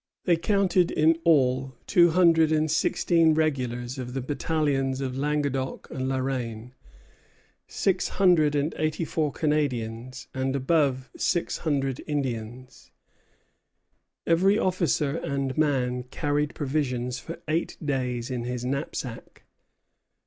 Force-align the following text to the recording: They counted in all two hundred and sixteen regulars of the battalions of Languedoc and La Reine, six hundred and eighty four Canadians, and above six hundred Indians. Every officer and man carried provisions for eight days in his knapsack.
They 0.25 0.35
counted 0.35 0.89
in 0.89 1.19
all 1.23 1.75
two 1.85 2.09
hundred 2.09 2.51
and 2.51 2.71
sixteen 2.71 3.35
regulars 3.35 3.99
of 3.99 4.15
the 4.15 4.21
battalions 4.21 4.99
of 4.99 5.15
Languedoc 5.15 5.89
and 5.91 6.09
La 6.09 6.17
Reine, 6.17 6.73
six 7.67 8.07
hundred 8.07 8.55
and 8.55 8.73
eighty 8.79 9.05
four 9.05 9.31
Canadians, 9.31 10.25
and 10.33 10.55
above 10.55 11.11
six 11.15 11.59
hundred 11.59 12.01
Indians. 12.07 12.89
Every 14.25 14.57
officer 14.57 15.17
and 15.17 15.55
man 15.55 16.01
carried 16.09 16.55
provisions 16.55 17.19
for 17.19 17.39
eight 17.47 17.77
days 17.79 18.31
in 18.31 18.43
his 18.45 18.65
knapsack. 18.65 19.43